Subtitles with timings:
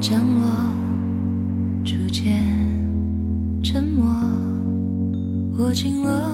[0.00, 0.42] 降落，
[1.84, 2.42] 逐渐
[3.62, 4.06] 沉默，
[5.58, 6.30] 握紧了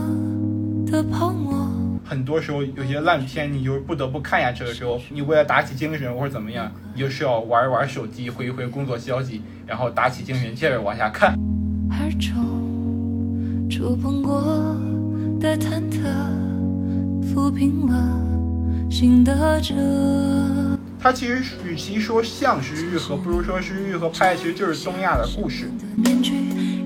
[0.87, 1.69] 的泡沫。
[2.05, 11.39] 很多时候有些烂片，你就是不得不看下去的时候，你为了打起精神或者怎么样，你就是要玩一玩手机，回一回工作消息，然后打起精神接着往下看。
[11.91, 14.77] 耳中触碰过
[15.39, 16.01] 的忐忑，
[17.23, 18.21] 抚平了
[18.91, 19.75] 心的褶。
[21.03, 25.65] 它其实与其说像是愈合，不如说是愈合拍的其实就是东亚的故事。
[25.79, 26.35] 的面具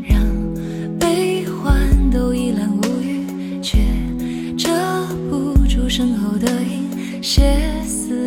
[0.08, 0.22] 让
[1.00, 1.74] 悲欢
[2.12, 3.76] 都一览无余，却
[4.56, 4.70] 遮
[5.28, 8.24] 不住身后的阴歇思。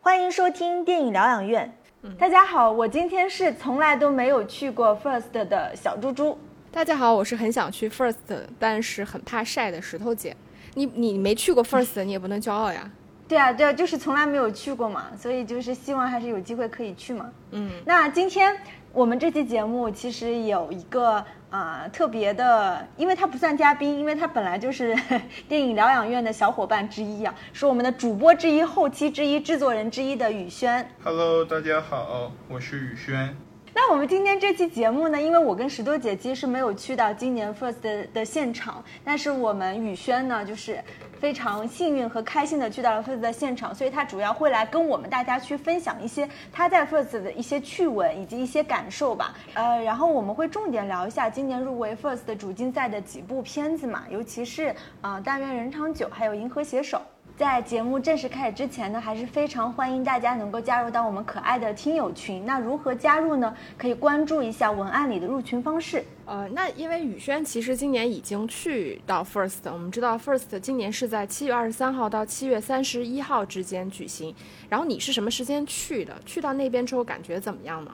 [0.00, 1.70] 欢迎收听电影疗养院。
[2.18, 6.38] 大家好，我今天是从来都没有去过 First 的小猪猪。
[6.72, 8.14] 大家好，我是很想去 First，
[8.58, 10.34] 但是很怕晒的石头姐。
[10.72, 12.90] 你你没去过 First，你也不能骄傲呀。
[13.28, 17.30] 对啊，对啊，就是从来没有去过嘛，所以就是希望还是有机会可以去嘛。
[17.50, 18.56] 嗯，那今天
[18.90, 24.96] 我们这期节目其实有一个啊、特别的，因为他不算嘉宾，因为他本来就是
[25.48, 30.86] 电影疗养院的小伙伴之一啊，是我们的主播之一、后期之一、制作人之一的宇轩。
[31.04, 33.36] Hello，大家好，我是宇轩。
[33.80, 40.82] 那我们今天这期节目呢，因为我跟石头姐其实没有去到今年 First 的现场，但是我们宇轩呢，就是
[41.20, 49.32] 非常幸运和开心的去到了 First 的现场，所以他主要会来跟我们大家去分享一些他在 First 的一些趣闻以及一些感受吧。
[49.54, 56.98] 呃，然后我们会重点聊一下今年入围 First 的主竞赛的几部片子嘛，尤其是啊、呃但愿人长久》还有《银河携手》。
[57.38, 62.44] 在节目正式开始之前呢，还是非常欢迎大家能够加入到我们可爱的听友群。
[62.44, 63.56] 那如何加入呢？
[63.76, 66.04] 可以关注一下文案里的入群方式。
[66.26, 74.34] 呃，那因为宇轩其实今年已经去到 First，我们知道 First 今年是在七月二十三号到七月三十一号之间举行。
[74.68, 76.20] 然后你是什么时间去的？
[76.26, 77.92] 去到那边之后感觉怎么样呢？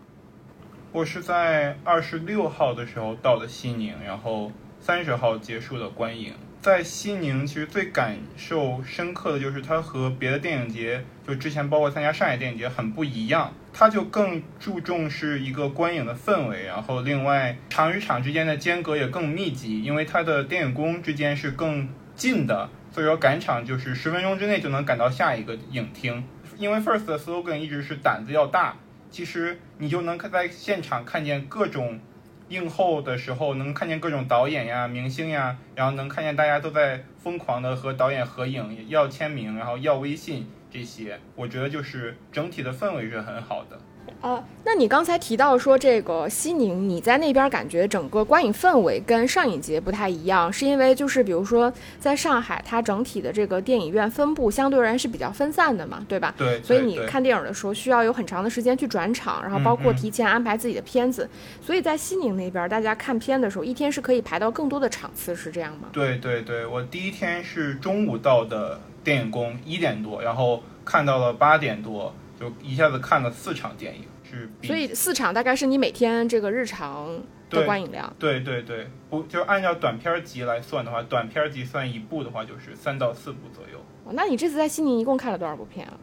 [0.90, 4.50] 我是在二十六号的时候到的西宁，然后
[4.80, 6.32] 三十号结束的观影。
[6.64, 13.52] 在西宁，其实最感受深刻的就是它和别的电影节，就之前包括参加上海电影节很不一样。
[13.70, 21.86] 它就更注重是一个观影的氛围，然后另外场与场之间的间隔也更密集，因为它的电影宫之间是更
[22.16, 26.24] 近的，所以说赶场就是十分钟之内就能赶到下一个影厅。
[26.56, 28.76] 因为 First 的 slogan 一直是胆子要大，
[29.10, 32.00] 其实你就能在现场看见各种
[32.48, 43.78] 映后的时候，能看见各种导演呀、明星呀，然后能看见大家都在疯狂的和导演合影，要签名，然后要微信这些，我觉得就是整体的氛围是很好的。
[44.20, 56.34] 呃，那你刚才提到说这个西宁，你在那边感觉整个观影氛围跟上影节不太一样，是因为就是比如说在上海，它整体的这个电影院分布相对而言是比较分散的嘛，对吧？
[56.38, 61.28] 对，所以你看电影的时候需要有很长的时间去转场，然后包括提前安排自己的片子。
[61.60, 65.88] 所以在西宁那边，大家看片的时候，一天是可以排到更多的场次，是这样吗？
[65.92, 77.06] 对对对，我第一天是中午到的电影宫，一点多，然后看到了八点多，就一下子看了四场电影，是所以四场大概是你每天这个日常
[77.50, 78.12] 的对观影量。
[78.18, 83.78] 对对对，不就按照短片集来算的话，短片集算一部的话就是三到四部左右。
[84.04, 85.94] 哦那你这次在西宁一共看了多少部片啊？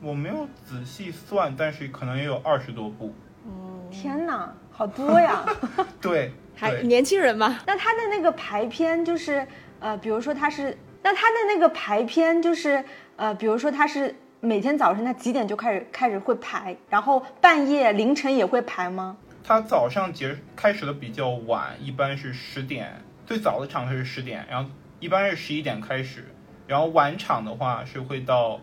[0.00, 3.14] 我没有仔细算，但是可能也有二十多部。
[3.44, 5.44] 嗯天哪，好多呀！
[6.00, 9.46] 对，对还年轻人嘛，那他的那个排片就是
[9.80, 12.82] 呃，比如说他是，那他的那个排片就是
[13.16, 14.14] 呃，比如说他是
[14.44, 19.16] 每天早晨他几点就开始开始会排，然后半夜凌晨也会排吗？
[19.44, 26.24] 他早上结开始的比较晚，一般是十点，最早的场是十点，然后一般是十一点开始，
[26.66, 28.58] 然后晚场的话是会到，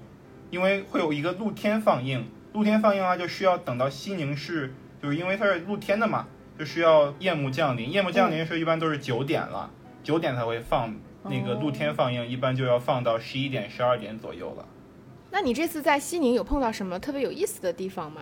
[0.49, 6.27] 因为会有一个露天放映，露天放映的话就需要等到西宁市，就是因为它是露天的嘛，
[6.59, 9.71] 就需要夜幕降临，夜幕降临的时候一般都是九点了，
[10.03, 14.65] 九点才会放那个露天放映，一般就要放到十一点、十二点左右了。
[15.31, 18.21] 那你这次在西宁有碰到什么特别有意思的地方吗？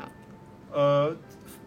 [0.71, 1.15] 呃，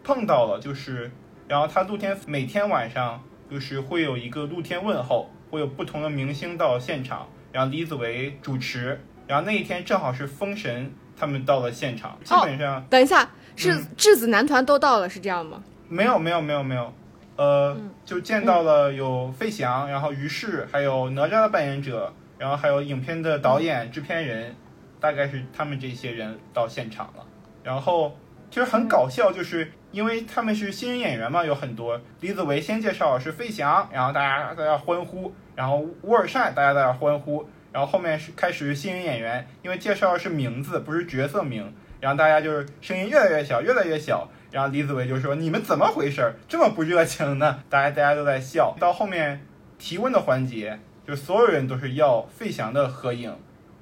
[0.03, 1.11] 碰到了，就是，
[1.47, 15.63] 然后他露天每天晚上就是会有一个露天问候，会有不同的明星到现场，然后李子维主持，然后那一天正好是封神他们到了现场，基本上、等一下，是嗯质子男团都到了，是这样吗？
[15.89, 16.93] 没有没有没有没有，
[17.35, 17.75] 呃，
[18.05, 24.55] 就见到了有费翔，然后于适，还有哪吒的扮演者，然后还有影片的导演、制片人，
[25.01, 27.25] 大概是他们这些人到现场了。
[27.61, 28.15] 然后
[28.49, 31.99] 其实很搞笑，就是因为他们是新人演员嘛，有很多。
[32.21, 44.29] 李子维先介绍是费翔，然后大家在那欢呼，然后乌尔善大家在那欢呼，然后后面是开始是新人演员，因为介绍的是名字，不是角色名，然后大家就是声音越来越小，越来越小。
[44.51, 46.33] 然后李子维就说：“你们怎么回事？
[46.49, 48.75] 这么不热情呢？”大家大家都在笑。
[48.77, 49.47] 到后面
[49.79, 50.77] 提问的环节，
[51.07, 53.33] 就所有人都是要费翔的合影，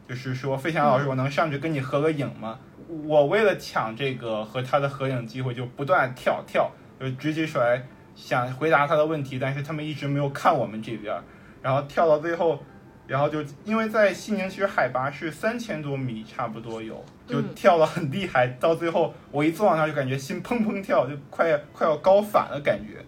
[0.10, 2.60] 就是说费翔老师，我能上去跟你合个影吗？
[3.06, 7.82] 我为了抢这个和他的合影机会，就不断跳跳，就直起手来
[8.16, 11.16] 想回答他的问题，但是他们一直没有看我们这边，
[11.62, 12.60] 然后跳到最后。
[13.08, 18.46] 然后就因为在西宁，其实海拔是三千多米，差不多有，就跳得很厉害。
[18.60, 23.04] 到最后我一坐上那就感觉心砰砰跳，就快快要高反了感觉。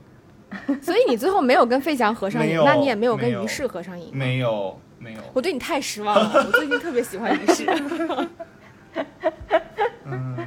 [0.81, 4.09] 所以你最后没有跟费翔合上影，那你也没有跟于适合上影。
[4.12, 5.19] 没有，没有。
[5.33, 7.65] 我对你太失望了， 我最近特别喜欢于适。
[10.06, 10.38] 嗯，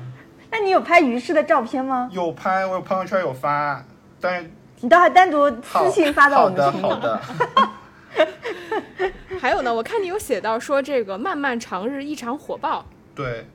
[0.51, 2.09] 那你有拍于适的照片吗？
[2.12, 3.85] 有拍，我有朋友圈有发，
[4.21, 7.21] 但是你倒还单独私信发到我们群 好的。
[9.41, 12.85] 还有呢，我看你有写到说这个《漫漫长日》异常火爆。
[13.15, 13.47] 对，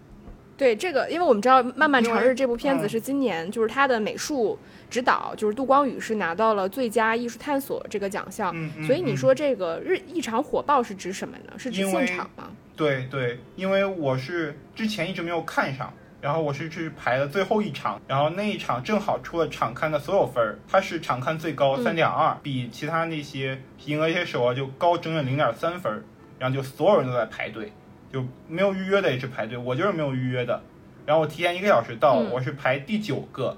[0.60, 4.60] 对这个，因为我们知道《漫漫长日》这部片子是今年，就是它的美术
[4.90, 8.52] 指导就是杜光宇是拿到了最佳艺术探索这个奖项。
[8.54, 8.86] 嗯嗯。
[8.86, 11.54] 所以你说这个日异常火爆是指什么呢？
[11.58, 12.52] 是指现场吗？
[12.76, 15.94] 对对，因为我是之前一直没有看上。
[16.22, 26.04] 然后我是去排了最后一场，然后那一场正好出了场刊的所有分儿，它是场刊最高三点二，比其他那些银河些手啊就高整整零点三分，
[26.38, 27.72] 然后就所有人都在排队，
[28.12, 30.62] 就没有预约的也是排队，我就是没有预约的，
[31.06, 33.58] 然后我提前一个小时到，我是排第九个，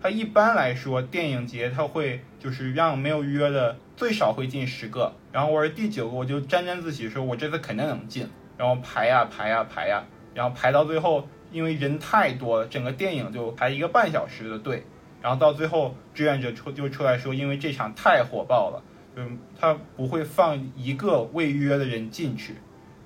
[0.00, 11.28] 它一般来说电影节他会就是让没有预约的最少会进十个，然后我是第九个，我就沾沾自喜说我这次肯定能进，然后排呀排呀排呀，然后排到最后。
[11.52, 14.86] 因为人太多了，整个电影就排一个半小时的队，
[15.20, 18.82] 然后到最后志愿者出就出来说，因为这场太火爆了，
[19.14, 19.20] 就
[19.60, 22.54] 他不会放一个未预约的人进去，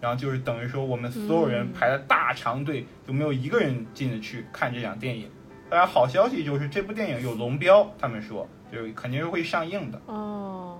[0.00, 5.30] 然后就是等于说我们所有人排了大长队，就没有一个人进得去看这场电影。
[5.68, 10.00] 当然好消息就是这部电影有龙标，他们说就肯定是会上映的。
[10.06, 10.78] 哦，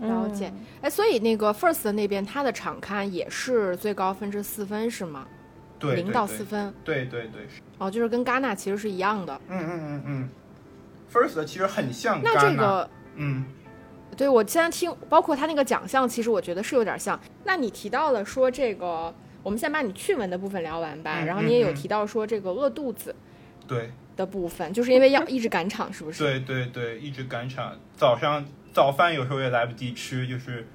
[0.00, 0.52] 了解。
[0.80, 5.26] 哎，所以那个 First 那边它的场刊也是最高分是四分是吗？
[5.78, 7.46] 对零到四分，对对对，
[7.76, 9.38] 哦，就是跟戛纳其实是一样的。
[9.46, 10.28] 嗯嗯嗯嗯
[11.12, 13.44] ，First 其实很像那这个，嗯，
[14.16, 17.20] 对我现在听，包括他那个奖项，其实我觉得是有点像。
[17.44, 21.22] 那你提到了说这个，我们先把你趣闻的部分聊完吧。
[21.24, 23.14] 然后你也有提到说这个饿肚子，
[23.68, 26.22] 对的部分，就是因为要一直赶场，是不是？
[26.22, 30.66] 对对对，一直赶场，早上早饭有时候也来不及吃，就是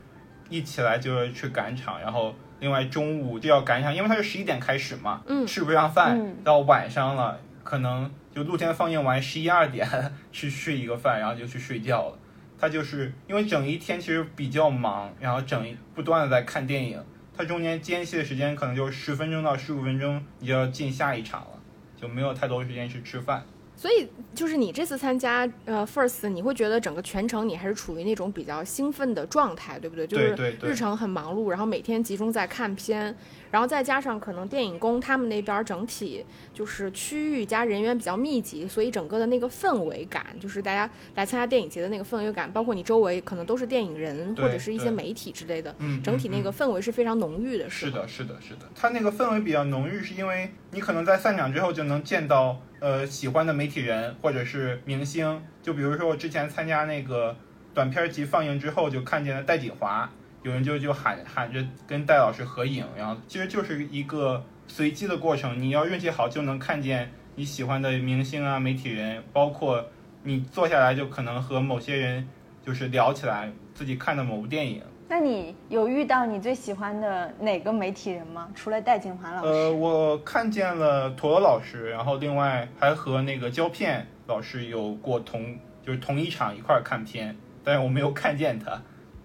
[0.49, 2.33] 一起来就去赶场，然后。
[2.61, 9.89] 另外中午就要赶场，因为它是十一点开始嘛，吃不上饭，到晚上了，可能就露天放映完十一二点
[10.31, 12.19] 去吃一个饭，然后就去睡觉了。
[12.61, 17.03] 他就是因为整一天其实比较忙，然后整不断的在看电影，
[17.35, 21.59] 他中间间隙的时间可能就十分钟到十五分钟，你就要进下一场了，
[21.99, 23.43] 就没有太多时间去吃饭。
[23.81, 30.05] 所以，就是你这次参加呃 First，你会觉得整个全程你还是处于那种比较兴奋的状态，对不对？
[30.05, 33.15] 就是日程很忙碌，然后每天集中在看片。
[33.49, 47.69] 然后再加上可能电影宫他们那边整体就是区域加人员比较密集，所以整个的那个氛围感，就是大家来参加电影节的那个氛围感，包括你周围可能都是电影人或者是一些媒体之类的，整体那个氛围是非常浓郁的。
[47.69, 48.61] 是的，是的，是的。
[48.73, 57.33] 它那个氛围比较浓郁，是因为你可能在散场之后就能见到呃喜欢的媒体人或者是明星，就比如说我之前参加那个
[57.73, 60.11] 短片集放映之后，就看见了戴锦华。
[60.43, 65.61] 有人就就喊喊着跟戴老师合影，然后其实就是一个随机的过程。
[65.61, 69.85] 你要运气好，就能看见你喜欢的明星啊、媒体人，包括
[70.23, 72.27] 你坐下来就可能和某些人
[72.65, 74.81] 就是聊起来自己看的某部电影。
[75.11, 78.47] 那你有遇到你最喜欢的哪个媒体人吗？
[78.55, 79.49] 除了戴景华老师？
[79.49, 88.81] 呃，我看见了陀螺老师，然后另外还和那个胶片老师有过同就是同一场一块看片，但是我没有看见他。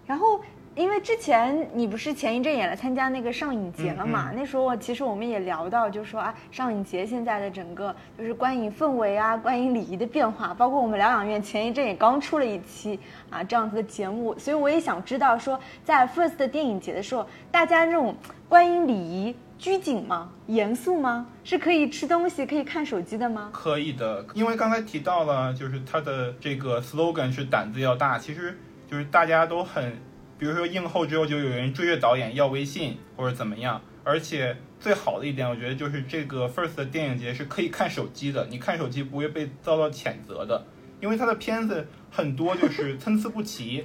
[0.08, 0.40] 然后。
[0.76, 4.30] 因为之前你不是前一阵也来参加那个上影节了嘛？
[4.36, 18.14] 那时候其实我们也聊到，就说啊，上影节现在的整个就是观影氛围啊、观影礼仪的变化，包括我们疗养院前一阵也刚出了一期啊这样子的节目，所以我也想知道说，在 First 的电影节的时候，大家这种
[18.46, 20.30] 观影礼仪拘谨吗？
[20.46, 21.26] 严肃吗？
[21.42, 23.48] 是可以吃东西、可以看手机的吗？
[23.50, 28.58] 可以的，因为刚才提到了，就是它的这个 slogan 是胆子要大，其实
[28.90, 29.96] 就是大家都很。
[30.38, 40.66] 比如说映后之后就有人追着导演要微信或者怎么样，而且最好的一点，我觉得就是这个 First 的电影节是可以看手机的，你看手机不会被遭到谴责的，
[41.00, 43.84] 因为他的片子很多就是参差不齐，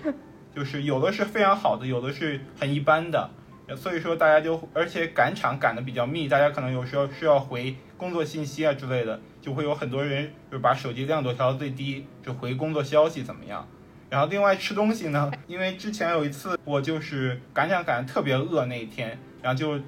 [0.54, 3.30] 就是有的是非常好的，有的是很一般的，
[3.78, 13.66] 所以说大家就而且赶场赶得比较密，大家可能有时候需要回工作信息啊之类的，就会有很多人就把手机亮度调到最低，就回工作消息怎么样。
[14.12, 19.80] 然后另外吃东西呢，因为之前有一次我就是赶场赶得特别饿那一天，然后就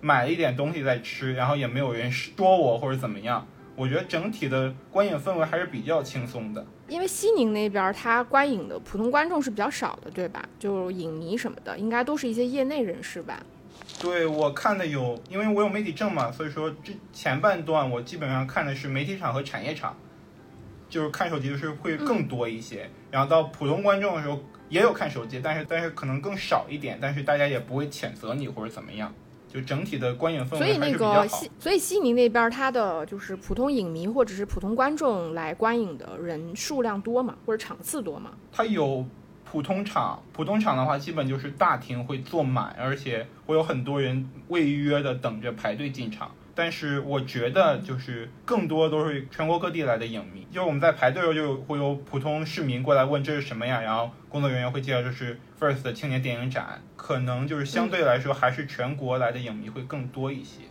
[0.00, 3.46] 买了一点东西在吃，然后也没有人说我或者怎么样。
[3.76, 6.66] 我觉得整体的观影氛围还是比较轻松的。
[6.88, 10.44] 因为西宁那边它观影的普通观众是比较少的，对吧？
[10.58, 13.40] 就影迷什么的，应该都是一些业内人士吧。
[14.00, 19.96] 对我看的有，因为我有媒体证嘛，所以说这前半段我基本上看的是媒体场和产业场，
[20.88, 22.90] 就是看手机的是会更多一些。
[23.10, 29.12] 然后到普通观众的时候也有看手机，但是但是可能更少一点，但是大家也不会谴责你或者怎么样。
[29.50, 31.22] 就整体的观影氛围所以那还是比较好。
[31.22, 38.32] 个西，所以悉尼那边它的就是普通影迷或者是普通观众来观影的人数量多嘛，或者场次多嘛？
[38.52, 39.06] 它有
[39.50, 46.30] 普通场，普通场的话，基本就是大厅会坐满，而且会有很多人未约的等着排队进场。
[46.58, 60.62] 但是我觉得就是更多都是全国各地来的影迷，就是我们在排队的时候就会有普通市民过来问这是什么呀，然后工作人员会介绍这是 First 的青年电影展，可能就是相对来说还是全国来的影迷会更多一些。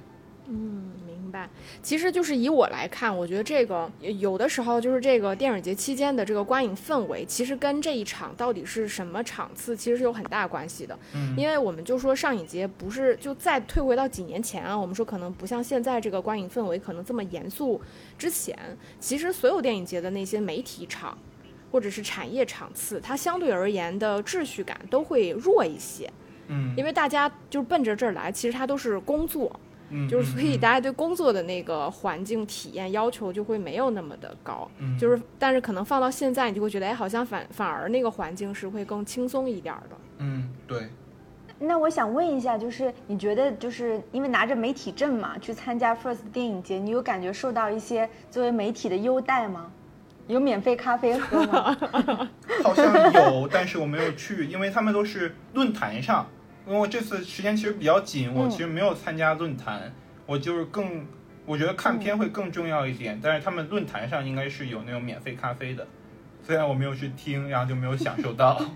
[0.49, 1.06] 嗯，明
[1.37, 1.49] 白。
[1.81, 10.97] 其实就是以我来看，我觉得这个有的时候就是这个电影节期间的这个观影氛围，其实跟这一场到底是什么场次，其实是有很大关系的。
[11.13, 17.79] 嗯，因为我们就说上影节不是就再退回到几年前啊，我们说可能不像现在这个观影氛围可能这么严肃。
[18.17, 18.57] 之前
[18.99, 21.17] 其实所有电影节的那些媒体场
[21.71, 26.09] 或者是产业场次，它相对而言的秩序感都会弱一些。
[26.47, 29.59] 嗯，因为大家就是奔着这儿来，其实它都是工作。
[29.89, 39.95] 嗯，就是所以嗯大家对工作的那个环境体验要求就会没有那么的高，嗯就是但是可能放到现在，你就会觉得哎，好像反反而那个环境是会更轻松一点儿的。
[40.19, 40.89] 嗯对。
[41.59, 49.71] 那我想问一下，就是你觉得，就是因为拿着媒体证嘛，去参加 First 电影节，你有感觉受到一些作为媒体的优待吗？
[50.27, 51.75] 有免费咖啡喝吗？
[52.61, 56.27] 好像有，但是我没有去，因为他们都是论坛上。
[56.67, 59.93] 因为我这次时间其实比较紧，我嗯其实没有参加论坛，
[60.25, 61.05] 我就是更，
[61.45, 63.17] 我觉得看片会更重要一点。
[63.23, 65.87] 但是他们论坛上应该是有那种免费咖啡的，
[66.45, 68.61] 虽然我没有去听，然后就没有享受到。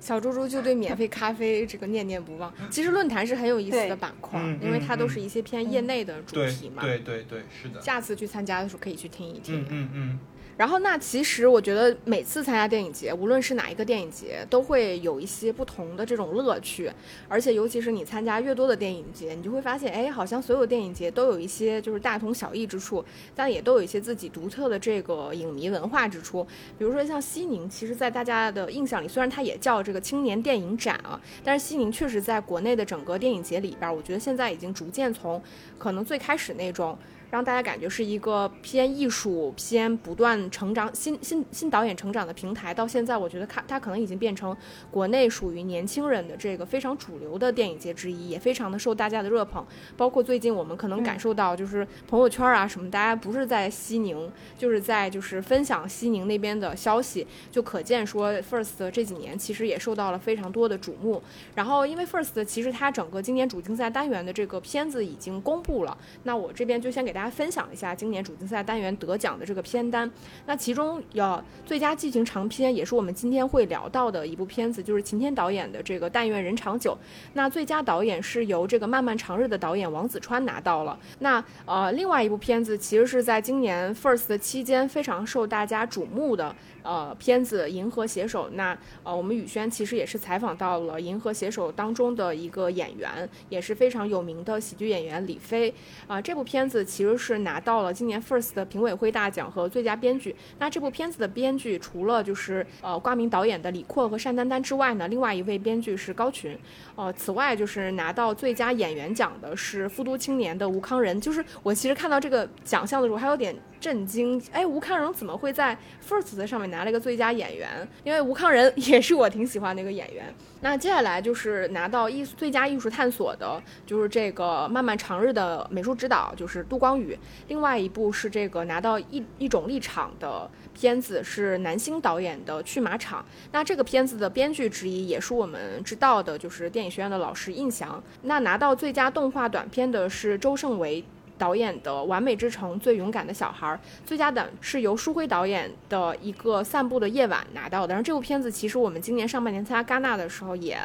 [0.00, 2.50] 小猪猪就对免费咖啡这个念念不忘。
[2.70, 6.82] 其实论坛是很有意思的板块嗯，因为它都嗯是一些偏业内的主题嘛。
[6.82, 7.80] 对对对，是的。
[7.82, 9.60] 下次去参加的时候可以去听一听。
[9.60, 10.18] 嗯嗯嗯，
[10.56, 16.90] 然后，那其实我觉得每次参加电影节，无论是哪一个电影节，都会有一些不同的这种乐趣。
[17.28, 23.02] 而且，尤其是你参加越多的电影节，你就会发现，哎，好像所有电影节都有一些就是大同小异之处，
[23.34, 26.46] 但也都有一些自己独特的这个影迷文化之处。
[26.78, 35.42] 比如说像西宁，其实，在大家的印象里，虽然它也叫这个青年电影展啊，但是西宁确实在国内的整个电影节里边，我觉得现在已经逐渐从
[35.78, 36.98] 可能最开始那种。
[37.30, 42.74] 让大家感觉是一个偏艺术、偏不断成长、新新新导演成长的平台。
[42.74, 44.56] 到现在，我觉得看它可能已经变成
[44.90, 49.64] 国内属于年轻人的这个非常主流的电影节之一，也非常的受大家的热捧。
[49.96, 61.22] 包括最近我们可能感受到，就是朋友圈啊什么，大家不是在西宁，就是在就是分享西宁那边的消息，就可见说 First 这几年其实也受到了非常多的瞩目。
[61.54, 67.19] 然后因为 First 其实它整个今年主竞赛单元的这个片子已经公布了，那我这边就先给大家。
[67.20, 70.10] 大家分享一下今年主竞赛单元得奖的这个片单。
[70.46, 76.92] 那其中有最佳剧情长片，也是我们今天会聊到的一部片子，就是秦天导演的这个《但愿人长久》。
[77.34, 80.98] 那最佳导演是由这个《漫漫长日》的导演王子川拿到了。
[81.18, 88.46] 那呃，另外一部片子其实是在今年 First 期间非常受大家瞩目的呃片子《银河携手》。
[88.54, 95.72] 那呃，我们宇轩其实也是采访到了《银河携手》当中的一个演员，也是非常有名的喜剧演员李飞
[96.08, 97.10] 啊、这部片子其实。
[97.20, 100.34] 是拿到了今年 First 的评委会大奖和最佳编剧。
[100.58, 106.56] 那这部片子的编剧除了就是呃挂名导演的李阔和单丹丹之外呢，另外一位编剧是高群。
[106.96, 111.20] 呃，此外就是拿到最佳演员奖的是《复都青年》的吴康仁。
[111.20, 117.88] 就是我其实看到这个奖项的时候还有点震惊，哎，吴康仁怎么会在 First 上面拿了一个最佳演员？
[118.04, 120.32] 因为吴康仁 也是我挺喜欢的一个演员。
[120.60, 127.18] 那接下来就是拿到艺术最佳艺术探索的，就是这个《漫漫长日》的美术指导，就是杜光宇。
[127.48, 133.22] 另外一部是这个拿到一一种立场的片子，是南星导演的《去马场》。
[133.52, 138.02] 那这个片子的编剧之一也是我们知道的，就是电影学院的老师印翔。
[138.22, 141.02] 那拿到最佳动画短片的是周胜维。
[141.40, 143.66] 导演的《完美之城：最勇敢的小孩》，
[144.04, 147.94] 最佳的是由舒辉导演的一个《散步的夜晚》拿到的。
[147.94, 150.78] 然后这部片子其实我们今年上半年参加戛纳的时候，也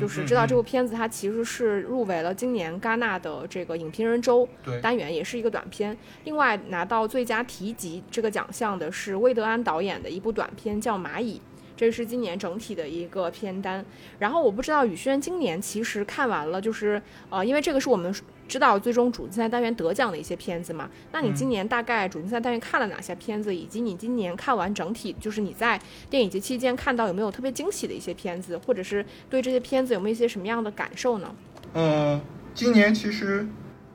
[0.00, 4.48] 就是知道这部片子它其实是入围了今年戛纳的这个影评人周
[4.80, 5.94] 单元，也是一个短片。
[6.24, 11.36] 另外拿到最佳提及这个奖项的是魏德安导演的一部短片叫《蚂蚁》。
[11.76, 13.84] 这是今年整体的一个片单，
[14.18, 17.00] 然后我不知道宇轩今年其实看完了，就是
[17.30, 18.12] 呃，因为这个是我们
[18.48, 20.88] 知道最终主竞赛单元得奖的一些片子嘛。
[21.12, 31.34] 那你今年大概主竞赛单元看了哪些片子，以及你今年看完整体，就是你在电影节期间看到有没有特别惊喜的一些片子，或者是对这些片子有没有一些什么样的感受呢？
[31.74, 32.20] 嗯，
[32.54, 33.46] 今年其实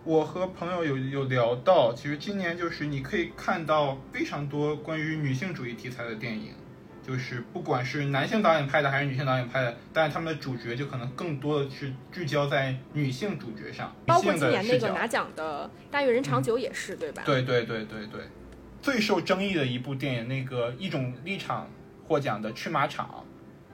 [0.03, 6.51] 我和朋友有有聊到，其实今年就是你可以看到非常多关于女性主义题材的电影。
[7.05, 13.93] 就是不管是男性导演拍的还是女性导演拍的，但是他们的主角就可能更多的是聚焦在女性主角上。
[14.05, 17.21] 包括今年那个拿奖的《大约人长久》也是，对吧？
[17.25, 18.21] 对对对对对。
[18.81, 21.67] 最受争议的一部电影，那个《一种立场》
[22.07, 23.25] 获奖的《去马场》，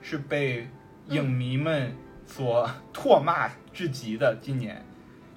[0.07, 0.67] 是被
[1.09, 1.95] 影迷们
[2.25, 4.35] 所 唾骂至极的。
[4.41, 4.83] 今年，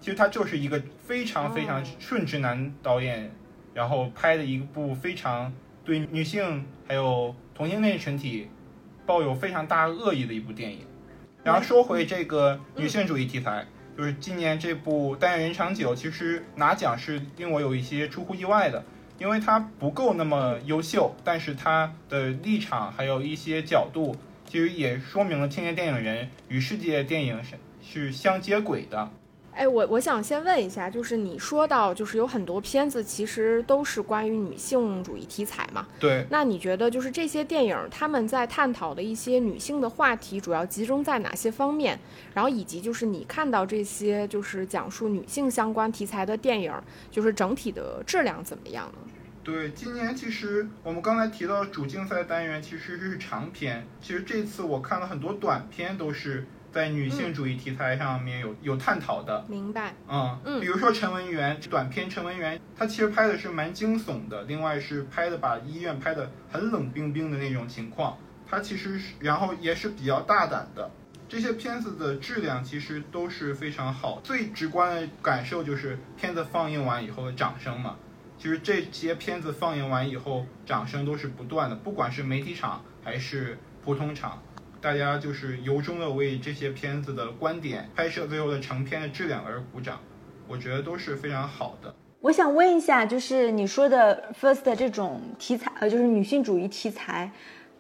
[0.01, 3.31] 其实它就是一个非常非常顺直男导演，
[3.75, 5.53] 然后拍的一部非常
[5.85, 7.35] 对女性还有。
[7.55, 8.49] 同性恋群体
[9.05, 10.87] 抱有非常大恶意的一部电影。
[11.45, 13.67] 然后说回这个女性主义题材，
[13.97, 18.85] 就是今年这部《但愿人长久》，其实拿奖是令我有一些出乎意外的，
[19.19, 24.17] 因为它不够那么优秀，但是它的立场还有一些角度，
[24.47, 29.11] 其实也说明了青年电影人与世界电影是是相接轨的。
[29.55, 35.87] 哎，我我想先问一下，就是你说到，就是有很多片子其实都是关于女性主义题材嘛？
[36.01, 36.27] 对。
[36.31, 42.01] 那你觉得，就是这些电影他们在探讨的一些女性的话题，主要集中在哪些方面？
[42.33, 46.73] 然后以及就是你看到这些就是讲述女性相关题材的电影，
[47.11, 49.13] 就是整体的质量怎么样呢？
[49.45, 56.47] 对，今年其实我们刚才提到主竞赛单元其实是长片，其实这次我看了很多短片，都是。
[56.73, 59.95] 在女性主义题材上面有有探讨的，明白？
[60.09, 68.17] 嗯嗯，比如说陈文媛短片，陈文媛她其实拍的是蛮惊悚的，另外是拍的把医院拍的很冷冰冰的那种情况，
[68.49, 70.91] 她其实是然后也是比较大胆的，
[71.29, 77.97] 这些片子的质量其实都是非常好，最直观的感受就是片子放映完以后的掌声嘛，
[78.39, 84.43] 其实这些片子放映完以后掌声都是不断的，不管是媒体场还是普通场。
[84.83, 90.01] 大家就是由衷的为这些片子的观点、拍摄最后的成片的质量而鼓掌，
[90.49, 91.95] 我觉得都是非常好的。
[92.21, 97.31] 我想问一下，就是你说的 first 这种题材，呃，就是女性主义题材，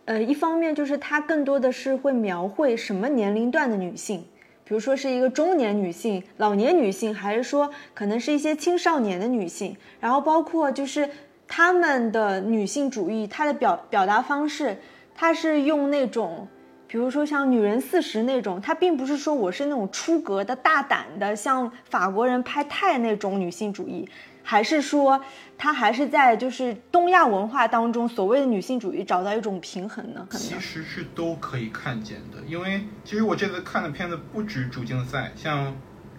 [0.05, 4.25] 呃，一方面就是它更多的是会描绘什么年龄段的女性，
[4.65, 11.11] 比如说是一个中年女性、老年女性，还是说可能是一些青少年的女性，然后包括就是
[11.49, 14.79] 他们的女性主义，它的表表达方式，
[15.17, 16.47] 它是用那种。
[16.92, 24.07] 比如说像《女人四十》那种，她并不是说我是那种出格的大胆的，像法国人拍泰那种女性主义，
[24.42, 25.18] 还是说
[25.57, 30.28] 她还是在就是东亚文化当中所谓的女性主义找到一种平衡呢？
[30.33, 35.74] 其实是都可以看见的，因为其实我这次看的片子不止主竞赛，像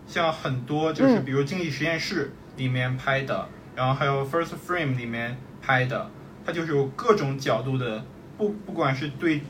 [0.07, 6.09] 像很多就是比如《经济实验室》里面拍的，然后还有《First Frame》里面拍的，
[6.43, 8.03] 它就是有各种角度的，
[8.39, 9.43] 不不管是对。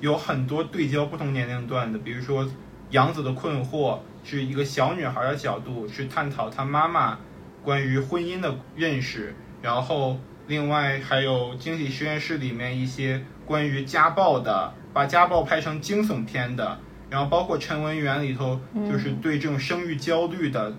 [0.00, 2.46] 有很多对焦不同年龄段的，比如说
[2.90, 7.18] 杨子的困惑是一个小女孩的角度，去探讨她妈妈
[7.62, 9.34] 关于婚姻的认识。
[9.62, 16.78] 然后另外还有惊喜实验室里面一些关于家暴的，把家暴拍成惊悚片的。
[17.08, 20.74] 然后包括陈文媛里头就是对这种生育焦虑的，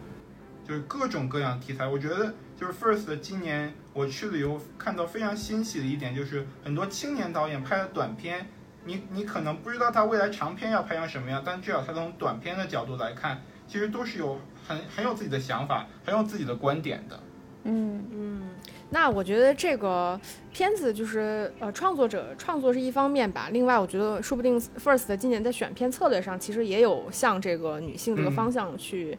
[0.67, 1.87] 就是各种各样题材。
[1.87, 8.45] 我觉得就是 First 今年我去了以后看到非常欣喜的一点，就是很多青年导演拍的短片。
[8.87, 17.19] 你你可能不知道他未来长片要拍成什么样，但至少他从短片的角度来看，其实都是有很很有自己的想法，很有自己的观点的。
[17.65, 18.03] 嗯。
[18.09, 18.41] 嗯，
[18.89, 20.19] 那我觉得这个
[20.51, 29.17] 片子就是呃创作者创作是一方面吧，另外我觉得说不定 First 今年在选片策略上其实也有向这个女性这个方向去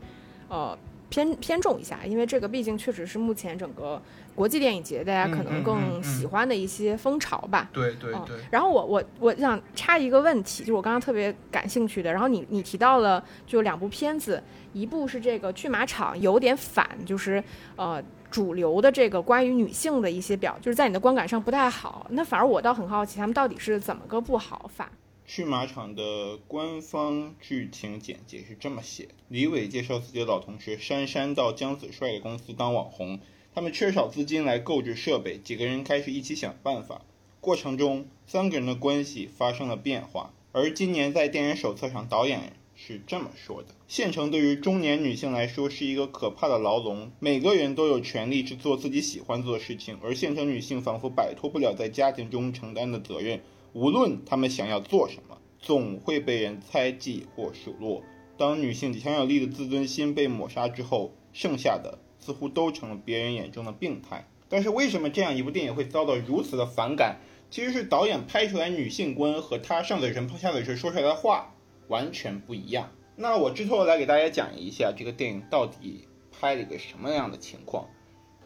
[0.49, 0.77] 呃
[1.09, 4.01] 偏偏重一下，因为这个毕竟确实是目前整个。
[4.35, 7.69] 国际电影节，大家可能更喜欢的一些风潮吧。
[7.73, 8.37] 对对对。
[8.53, 12.13] 然后我我我想插一个问题，就是我刚刚特别感兴趣的。
[12.13, 14.41] 然后你你提到了就两部片子，
[14.73, 17.43] 一部是这个《去马场》，有点反，就是
[17.75, 22.07] 呃主流的这个关于女性的一些表，就是在你的观感上不太好。
[22.11, 24.89] 那反而我倒很好奇，他们到底是怎么个不好法？
[25.31, 33.21] 去马场的官方剧情简介是这么写：李伟介绍自己的老同学珊珊到姜子帅的公司当网红，
[33.55, 37.03] 他们缺少资金来购置设备，几个人开始一起想办法。
[37.43, 40.33] 过程中，三个人的关系发生了变化。
[40.53, 53.43] 而今年在电影手册上，导演是这么说的：县城对于中年女性来说是一个可怕的牢笼，每个人都有权利去做自己喜欢做的事情，而县城女性仿佛摆脱不了在家庭中承担的责任。
[53.73, 58.03] 无论他们想要做什么，总会被人猜忌或数落。
[58.37, 64.29] 当女性强有力的自尊心被抹杀之后，剩下的似乎都成了别人眼中的病态。
[64.49, 67.21] 但是为什么这样一部电影会遭到如此的反感？
[67.51, 71.55] 其实是导演拍出来女性观和他上嘴唇碰下嘴唇说出来的话
[71.89, 72.91] 完全不一样。
[73.17, 77.89] 那我之后来给大家讲一下这个电影到底拍了一个什么样的情况。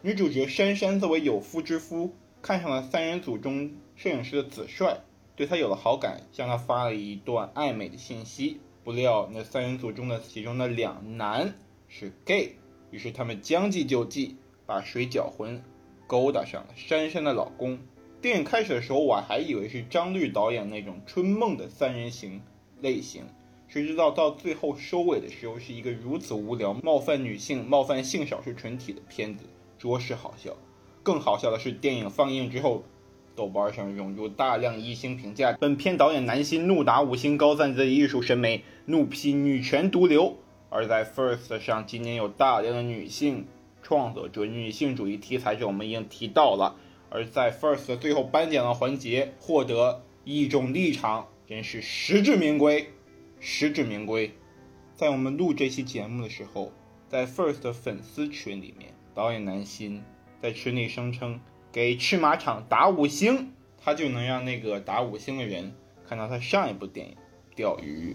[0.01, 5.01] 女主角珊珊作为有夫之夫，看上了三人组中摄影师的子帅。
[5.35, 8.59] 对他有了好感，向他发了一段暧昧的信息。
[8.83, 11.55] 不料那三人组中的其中的两男
[11.87, 12.55] 是 gay，
[12.91, 15.63] 于是他们将计就计，把水搅浑，
[16.05, 17.79] 勾搭上了珊珊的老公。
[18.21, 22.41] 电影开始的时候，我还以为是张律导演那种春梦的三人行
[22.81, 23.23] 类型，
[23.69, 29.45] 谁知道到最后收尾的时候，是一个如此无聊、冒犯女性、冒犯性少数群体的片子，
[29.79, 30.55] 着实好笑。
[31.01, 32.83] 更好笑的是，电影放映之后。
[33.35, 40.37] 豆瓣上涌入大量一星评价，本片导演男星怒打五星，高赞自己艺术审美，怒批女权毒瘤。
[40.69, 43.45] 而在 First 上，今年有大量的女性
[43.81, 46.75] 创作者，女性主义题材这我们已经提到了。
[47.09, 52.89] 而在 First 最后颁奖的环节，获得一种立场，真是实至名归，
[53.39, 54.31] 实至名归。
[54.95, 56.71] 在我们录这期节目的时候，
[57.07, 60.03] 在 First 的粉丝群里面，导演男星
[60.41, 61.39] 在群里声称。
[61.73, 63.51] 给赤马场打五星，
[63.83, 65.73] 他就能让那个打五星的人
[66.07, 67.15] 看到他上一部电影
[67.55, 68.13] 《钓鱼》。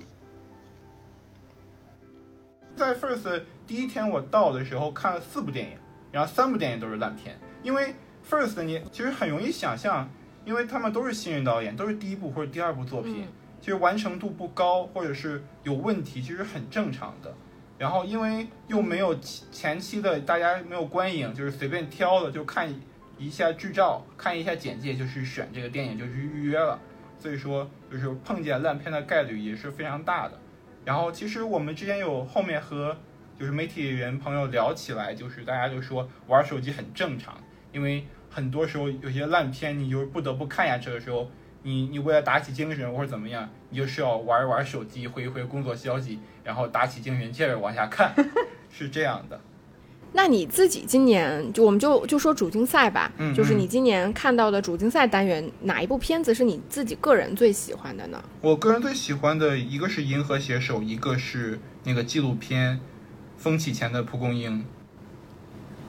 [2.76, 5.76] 在 First 第一天我到的时候看了四部电影，
[6.12, 7.36] 然后三部电影都是烂片。
[7.64, 7.96] 因为
[8.30, 10.08] First 你其实很容易想象，
[10.44, 13.26] 因为他们都是新人导演，都是第一部或者第二部作品，
[13.60, 17.34] 其实完成度不高或者是有问题，其实很正常的。
[17.76, 19.18] 然后因为又没有
[19.50, 22.72] 前期的大家没有观影，就是随便挑的就看。
[23.18, 26.78] 一下剧照，看一下简介，就去选这个电影，就去预约了。
[27.18, 30.38] 所以说，就是碰见烂片的概率也是非常大的。
[30.84, 32.96] 然后，其实我们之前有后面和
[33.38, 37.36] 就是媒体人朋友聊起来，就是大家就说玩手机很正常，
[37.72, 41.28] 因为很多时候有些烂片，你就是不得不看下去的时候，
[41.64, 48.14] 你你为了打起精神或者怎么样，你就是要玩一玩手机，回一回工作消息，然后打起精神接着往下看，
[48.70, 49.40] 是这样的。
[50.12, 58.22] 那你自己今年就我们就就说主竞赛吧，嗯，就是你今年看到的主竞赛单元哪一部片子是你自己个人最喜欢的呢？
[58.40, 62.76] 我个人最喜欢的一个是《银河携手》，一个是那个纪录片
[63.36, 64.58] 《风起前的蒲公英》。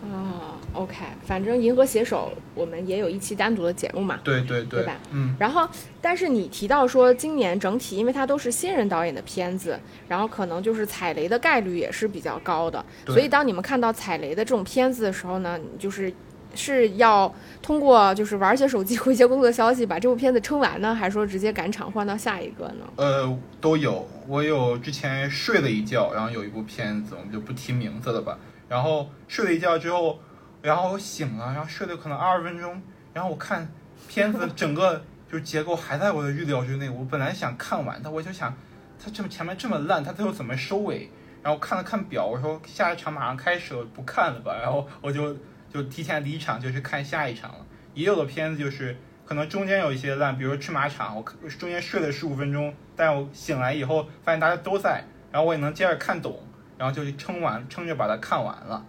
[0.01, 0.55] 哦。
[0.71, 4.95] OK，反正《银河携手》我们也有一期单独的节目嘛，对对对，对吧？
[5.11, 5.35] 嗯。
[5.39, 5.67] 然后，
[5.99, 12.85] 但是你提到说今年整体，因为它都是新人导演的片子，然后可能就是踩雷的概率也是比较高的。
[13.07, 16.13] 所以当你们看到踩雷的这种片子的时候呢，就是
[16.53, 17.33] 是要
[17.63, 22.85] 通过就是玩些手机、回些工作消息把这部片子撑完呢，还是说直接赶场换到下一个呢？
[22.95, 24.07] 呃，都有。
[24.27, 28.37] 我有之前睡了一觉，然后有一部片子，我们就不提名字了吧。
[28.69, 30.17] 然后睡了一觉之后。
[30.61, 32.81] 然后我醒了，然后睡了可能二十分钟，
[33.13, 33.65] 然后我看
[34.09, 35.01] 片子整个
[35.31, 36.89] 就结构还在我的预料之内。
[36.89, 38.53] 我本来想看完的，我就想，
[39.01, 41.09] 它这么前面这么烂，它最后怎么收尾？
[41.41, 44.53] 然后看了看表，我说下一场马上开始了，不看了吧。
[44.61, 45.33] 然后我就
[45.73, 47.65] 就提前离场，就去看下一场了。
[47.93, 56.37] 也有的片子就是可能中间有一些烂，比如说赤马场，我中间睡了十五分钟，但我醒来以后发现大家都在，然后我也能接着看懂，
[56.79, 58.83] 然后就撑完撑着把它看完了，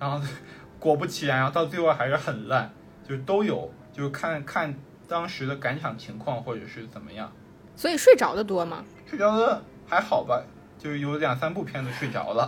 [0.00, 0.20] 然后。
[0.80, 2.70] 果不其然，然后到最后还是很烂，
[3.08, 4.74] 就是都有，就是看看
[5.08, 7.32] 当时的赶场情况或者是怎么样。
[7.74, 8.84] 所以睡着的多吗？
[9.06, 10.42] 睡着的还好吧，
[10.78, 12.46] 就是有两三部片子睡着了。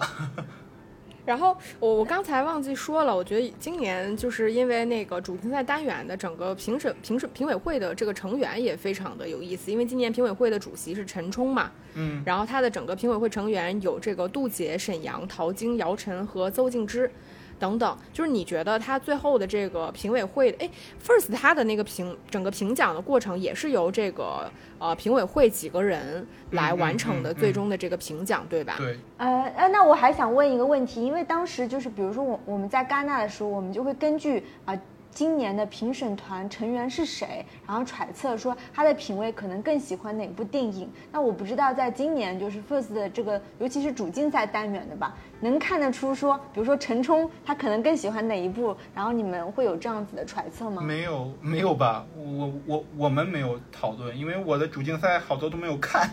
[1.27, 17.11] 然后我我刚才忘记说了，我觉得今年就是因为那个主竞赛单元的整个评审评审评委会的这个成员也非常的有意思，因为今年评委会的主席是陈冲嘛，嗯，然后他的整个评委会成员有这个杜姐、沈阳、陶晶、姚晨和邹静之。
[17.59, 20.69] 等等，就是你觉得他最后的这个评委会，哎
[21.05, 28.75] ，First 他的那个评整个评奖的过程也是由这个呃评委会几个人来完成的最终的这个评奖，对吧？
[28.79, 28.99] 对。
[29.17, 34.77] 呃呃，那我还想问一个问题，因为当时就是比如说我我们在戛纳的时候，我们就会根据啊。
[35.17, 40.87] 今年的评审团成员是谁，然后揣测说他的品味可能更喜欢哪部电影。
[41.11, 50.83] 那我不知道，在今年就是 First 的这个，尤其是主竞赛单元的吧，能看得出说，比如说陈冲他可能更喜欢哪一部，然后你们会有这样子的揣测吗？
[50.83, 52.05] 没有，没有吧？
[52.15, 56.11] 我我我们没有讨论，因为我的主竞赛好多都没有看，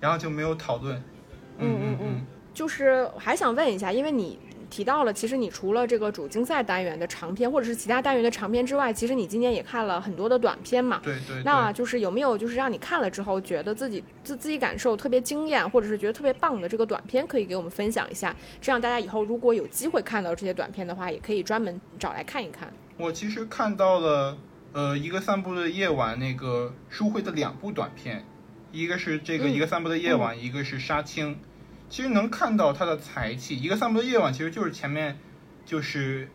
[0.00, 0.96] 然后就没有讨论。
[1.58, 4.40] 嗯嗯嗯，就是还想问一下，因为你。
[4.70, 11.00] 提到了，其实你除了这个主竞赛单元的长篇，或者是其他单元的长篇之外，其实你今年也看了很多的短片嘛？
[11.02, 11.42] 对对。
[11.44, 18.34] 那就是有没有就是让你看了之后觉得自己自自己感受特别惊艳，或者是觉得特别棒的这个短片，可以给我们分享一下？
[18.60, 22.72] 这样大家以后如果有机会看到这些短片的话，也可以专门找来看一看。
[22.96, 24.38] 我其实看到了，
[24.72, 28.24] 呃，一个散步的夜晚那个书会的两部短片，
[28.70, 31.38] 一个是这个一个散步的夜晚，一个是杀青。
[31.90, 33.60] 其实能看到他的才气。
[33.60, 35.18] 一个散步的夜晚，其实就是前面，
[35.66, 36.30] 就是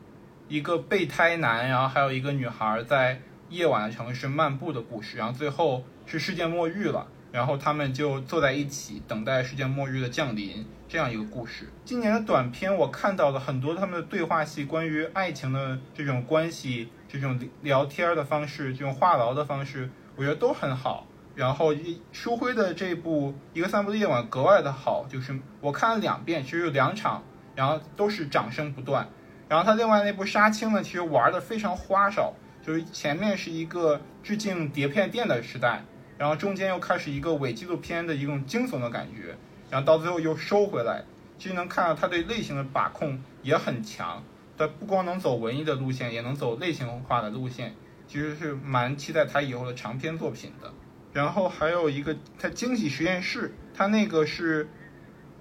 [0.49, 5.17] 一个备胎男，然后还有一个女孩在夜晚的城市漫步的故事。
[5.17, 11.71] 然后最后是世界末日了，然后他们就坐在一起等待世界末日的降临，这样一个故事。
[11.85, 21.07] 今年的短片我看到了很多他们的对话戏，关于爱情的这种关系，这种聊天的方式，这种话痨的方式，我觉得都很好。
[21.35, 21.73] 然后
[22.13, 27.21] 书辉的这部《一个散步的夜晚》格外的好，就是我看了两遍，其实有两场，
[27.53, 29.07] 然后都是掌声不断。
[29.49, 32.33] 然后他另外那部《杀青》呢，其实玩的非常花哨，
[32.65, 35.83] 就是前面是一个致敬碟片店的时代，
[36.17, 39.35] 然后中间又开始一个伪纪录片的一种惊悚的感觉，
[39.69, 41.03] 然后到最后又收回来。
[41.37, 44.23] 其实能看到他对类型的把控也很强，
[44.57, 47.75] 他不光能走文艺的路线，也能走类型化的路线，
[48.07, 50.71] 其实是蛮期待他以后的长篇作品的。
[51.15, 54.67] 然后还有一个，他惊喜实验室，他那个是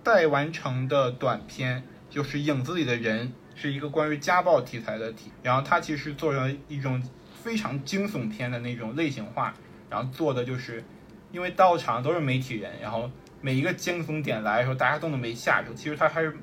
[0.05, 5.33] 待完成的短片，就是影子里的人，是一个关于家暴题材的题。
[5.43, 7.03] 然后他其实做成一种
[7.43, 9.53] 非常惊悚片的那种类型化，
[9.91, 10.85] 然后做的就是，
[11.33, 13.11] 因为到场都是媒体人，然后
[13.41, 15.75] 每一个惊悚点来的时候，大家都能被吓住。
[15.75, 16.37] 其实他还是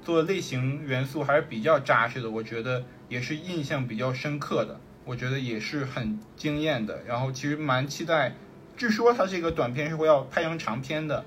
[0.00, 7.02] 做的类型元素还是比较扎实的，我觉得也是印象比较深刻的，我觉得也是很惊艳的。
[7.04, 8.36] 然后其实蛮期待。
[8.78, 11.24] 据说他这个短片是会要拍成长片的，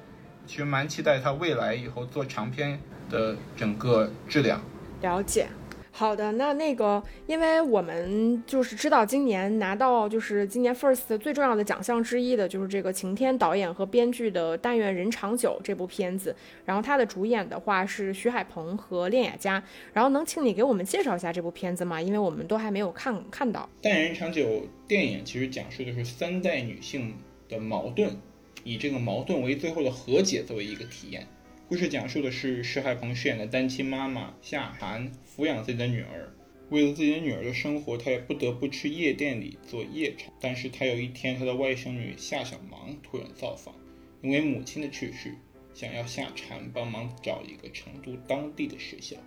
[0.47, 4.61] 其实蛮期待他未来以后做长片的整个质量。
[5.01, 5.47] 了解，
[5.91, 16.33] 好的，那那个，因为我们就是知道今年拿到就是今年 First 最重要的奖项之一的就是这个晴天导演和编剧的《但愿人长久》这部片子，
[16.63, 19.61] 然后他的主演的话是徐海鹏和练雅佳，
[19.91, 22.01] 然后能请你给我们介绍一下这部片子吗？
[22.01, 23.59] 因为我们都还没有看看到。
[23.81, 24.41] 《但愿人长久》
[24.87, 27.13] 电影其实讲述的是三代女性。
[27.51, 28.15] 的矛盾，
[28.63, 31.27] 以这个矛盾为最后的和解作为一个体验。
[31.67, 36.33] 故事讲述的是石海鹏饰演的单亲妈妈夏涵抚养自己的女儿，
[36.69, 40.33] 为了自己的女儿的生活，她也不得不去夜店里做夜场。
[40.39, 43.75] 但是她有一天，她的外甥女夏小芒突然造访，
[44.21, 45.35] 因为母亲的去世，
[45.73, 49.17] 想要夏蝉帮忙找一个成都当地的学校。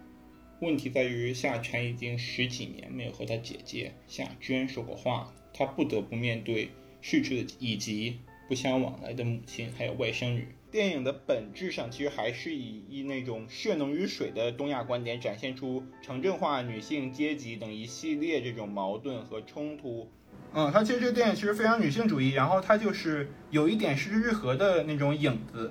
[0.60, 6.68] 问题在于夏蝉已经十几年没有和她姐姐夏娟说过话，她不得不面对。
[7.07, 10.49] 逝去的以及不相往来的母亲，还有外甥女。
[10.71, 20.11] 电影的本质上其实还是以以那种血浓于水的东亚观点，展现出城镇化、女性阶级等一系列这种矛盾和冲突。
[20.55, 25.71] 嗯，它其实这个电影其实非常女性主义，然后它就是有一点失之愈合的那种影子。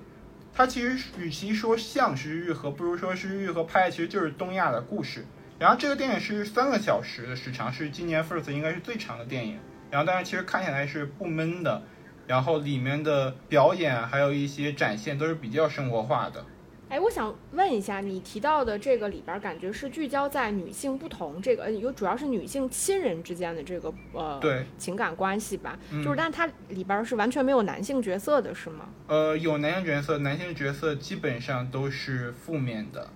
[0.53, 5.25] 它其实与其说像失之愈合，不如说失之愈合拍的其实就是东亚的故事。
[5.57, 9.57] 然后这个电影是三个小时的时长，是今年 First 应该是最长的电影。
[9.93, 11.79] 然后，但是其实看起来是不闷的，
[12.25, 16.43] 然后里面的表演还有一些展现都是比较生活化的。
[16.89, 25.77] 哎，我想问一下，你提到的这个里边，感觉是聚焦在女性不同这个，有主要是女性亲人之间的这个呃对情感关系吧？
[26.03, 28.89] 就是，但它里边是完全没有男性角色的，是吗？
[29.05, 33.07] 呃，有男性角色，男性角色基本上都是负面的，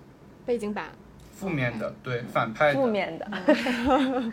[0.46, 0.90] 背景板，
[1.32, 3.28] 负面的，对，反派，负面的。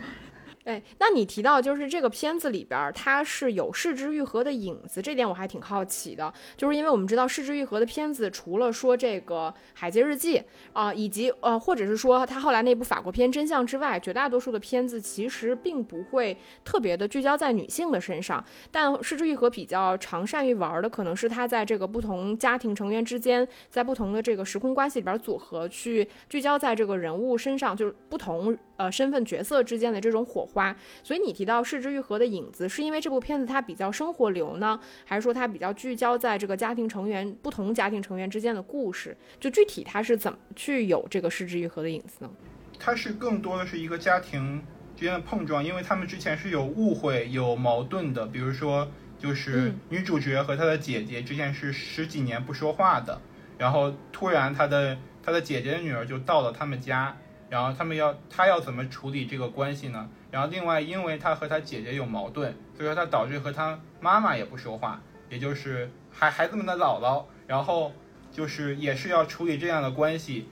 [0.66, 6.32] 哎，那你提到就是这个片子里边，它是有失之愈合的影子，这点我还挺好奇的。
[6.56, 10.38] 就是因为我们知道失之愈合的片子，除了说这个《海街日记》
[10.72, 18.44] 啊，以及呃，或者是说他后来那部法国片《真相》之外，绝大多数的片子其实并不会特别的聚焦在女性的身上。
[18.72, 30.76] 但失之愈合比较常善于玩的，可能是他在这个不同家庭成员之间，在不同的这个时空关系里边组合，去聚焦在这个人物身上，就是不同呃身份角色之间的这种火花。
[31.02, 39.16] 所以你提到失之愈合的影子，是因为这部片子它比较生活流呢，还是说它比较聚焦在这个家庭成员不同家庭成员之间的故事？
[39.38, 42.30] 就具体它是怎么去有这个失之愈合的影子呢？
[42.78, 44.62] 它是更多的是一个家庭
[44.94, 48.26] 之间的碰撞，因为他们之前是有误会、有矛盾的。
[48.26, 48.86] 比如说，
[49.18, 53.18] 就是嗯女主角和她的姐姐之前是十几年不说话的，
[53.56, 57.16] 然后突然她的她的姐姐的女儿就到了他们家，
[57.48, 60.08] 然后他们要他要怎么处理这个关系呢？
[60.30, 67.92] 然后另外，因为他和他姐姐有矛盾，所以说他导致和他妈妈也不说话，也就是孩孩子们的姥姥，然后
[68.32, 70.48] 就是也是要处理这样的关系。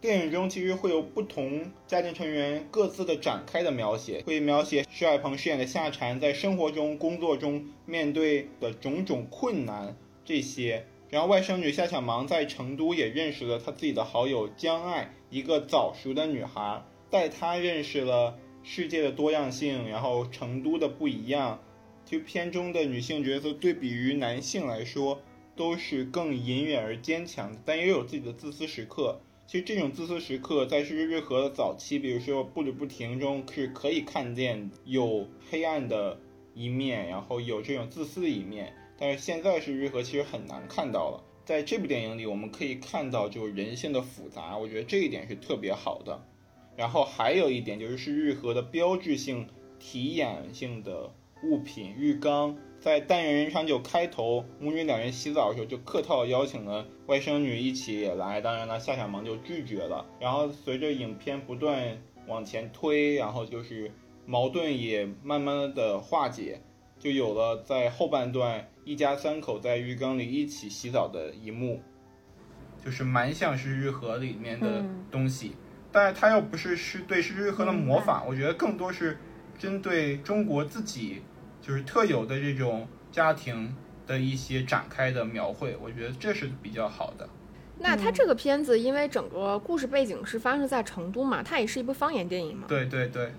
[0.00, 10.86] 电影中其实会有不同家庭成员各自的展开的描写，会描写施海鹏饰演的夏蝉在生活中、工作中面对的种种困难这些。
[11.10, 21.60] 然后外甥女夏小芒在成都也认识了她自己的好友江爱，一个早熟的女孩，带她认识了世界的多样性，然后成都的不一样。
[22.04, 25.20] 其实片中的女性角色对比于男性来说，
[25.56, 29.20] 都是更隐忍而坚强，但也有自己的自私时刻。
[29.46, 36.20] 其实这种自私时刻，在《是日日和》的早期，比如说《步履不停》中是可以看见有黑暗的
[36.54, 38.74] 一面，然后有这种自私的一面。
[38.98, 41.22] 但是现在《是日和》其实很难看到了。
[41.44, 46.20] 在这部电影里，我们可以看到就是人性的复杂，我觉得这一点是特别好的。
[46.76, 51.10] 然后还有一点就是《是日和》的标志性体验性的
[51.42, 60.04] 物品浴缸，在《但愿人长久》开头，母女两人洗澡的时候就客套邀请了外甥女一起也来，当然了，夏小萌就拒绝了。
[60.20, 63.90] 然后随着影片不断往前推，然后就是
[64.26, 66.60] 矛盾也慢慢的化解，
[66.98, 71.82] 就有了在后半段一家三口在浴缸里一起洗澡的一幕，
[72.82, 75.52] 就是蛮像是日和里面的嗯东西。
[75.92, 79.18] 但是它又不是是对是日和的模仿，我觉得更多是
[79.58, 81.20] 针对中国自己
[81.60, 87.28] 就是特有的这种家庭的一些展开的描绘，我觉得这是比较好的。
[87.78, 92.64] 那它这个片子，因为整个故事背景是发生在成都嘛，它也是一部方言电影嘛。
[92.66, 93.32] 对对对，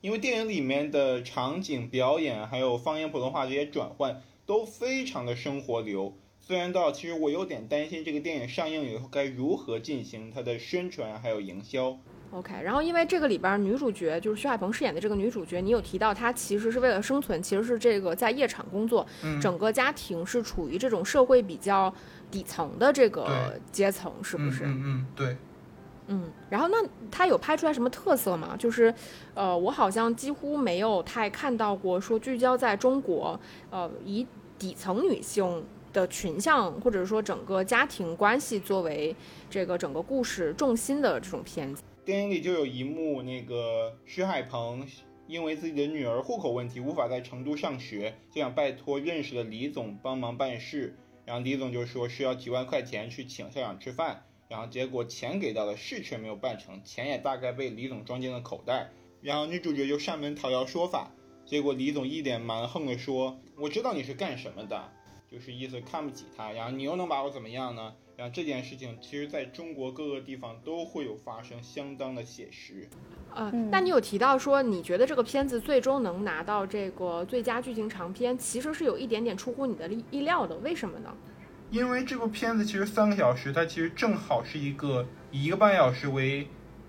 [0.00, 6.16] 因为电影里面的场景、表演，还有方言普通话这些转换都非常的生活流。
[6.40, 11.98] 虽然到其实我有点担心这个电影上映以后该如何进行它的宣传还有营销。
[12.30, 21.92] OK，然后因为这个里边女主角就是徐海鹏饰演的这个女主角，你有提到她其实是为了生存，其实是这个在夜场工作，嗯整个家庭是处于这种社会比较
[22.30, 24.64] 底层的这个阶层，是不是？
[24.64, 25.36] 嗯嗯嗯，对。
[26.08, 26.76] 嗯，然后那
[27.10, 28.56] 他有拍出来什么特色吗？
[28.56, 28.94] 就是，
[29.34, 33.38] 呃，我好像几乎没有太看到过说聚焦在中国，
[33.70, 34.26] 呃，以
[34.58, 39.14] 底层女性的群像或者说整个家庭关系作为
[39.50, 41.82] 这个整个故事重心的这种片子。
[42.04, 44.86] 电影里就有一幕，那个徐海鹏
[45.26, 50.96] 因为自己的女儿户口问题无法在成都上学，就想拜托认识的李总帮忙办事。
[51.24, 58.90] 然后李总就说需要几万块钱去请校长吃饭，然后结果钱给到了，事却没有办成，钱也大概被李总装进了口袋。
[59.22, 61.10] 然后女主角就上门讨要说法，
[61.44, 64.92] 结果李总一脸蛮横的说：“我知道你是干什么的，
[65.28, 72.88] 就是意思看不起他，然后你又能把我怎么样呢？”然后这件事情，其实在中国各个地方都会有发生，相当的写实。
[73.34, 81.14] 呃，嗯那你有提到说你觉得这个片子最终能拿到这个最佳剧情长片，其实是有一点点出乎你的意意料的，为什么呢？
[81.70, 86.46] 因为这部片子其实三个小时，它其实正好是一个以一个半小时为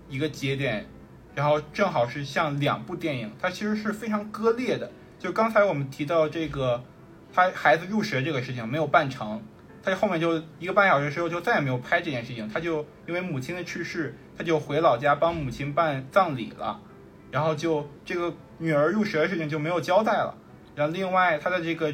[0.08, 0.86] 一个节点，
[1.34, 4.90] 然后正好是像两部电影，它其实是非常割裂的。
[5.18, 6.84] 就刚才我们提到这个，
[7.32, 9.42] 他孩子入学这个事情没有办成，
[9.82, 16.80] 他就后面就一个半小时之后就再也没有拍这件事情，他就因为母亲的去世，他就回老家帮母亲办葬礼了，
[17.32, 20.36] 然后就这个女儿入学的事情就没有交代了。
[20.76, 21.92] 然后另外他的这个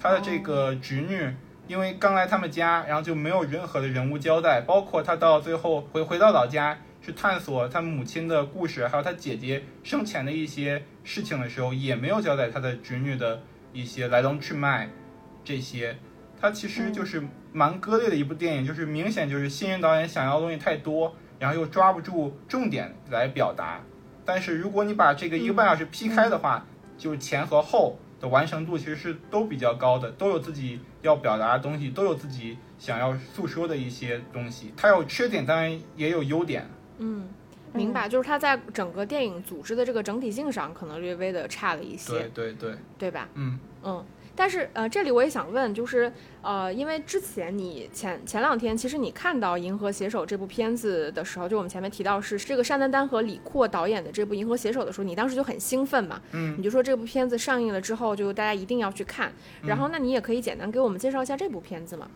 [0.00, 1.34] 他的这个侄女。
[1.68, 13.40] 因为刚来他们家，然后就没有任何的人物交代，包括他到最后回回到老家去探索他母亲的故事，还有他姐姐生前的一些事情的时候，也没有交代他的侄女的
[13.72, 14.90] 一些来龙去脉，
[15.44, 15.96] 这些，
[16.40, 17.22] 他其实就是
[17.52, 23.80] 蛮割裂的一部电影，就是明显就是新人导演想要的东西太多，然后又抓不住重点来表达。
[24.24, 26.66] 但是如果你把这个一个半小时劈开的话，
[26.98, 27.98] 就是前和后。
[28.22, 34.72] 的完成度其实是都比较高的，都有自己要表达的东西，都有自己想要诉说的一些东西。
[34.76, 36.64] 它有缺点，当然也有优点。
[36.98, 37.28] 嗯，
[37.72, 43.28] 明白，就是它在整个电影组织的这个整体性上，可能略微的差了一些，对对对，对吧？
[43.34, 44.04] 嗯嗯。
[44.34, 59.32] 但是呃，这里我也想问，就是呃，因为之前你前前两天，其实你看到《银河携手》这部片子的时候，就我们前面提到是这个单丹丹和李阔导演的这部《银河携手》的时候，你当时就很兴奋嘛，嗯，你就说这部片子上映了之后，就大家一定要去看。
[59.62, 62.10] 然后，那你也可以简单给我们介绍一下这部片子嘛？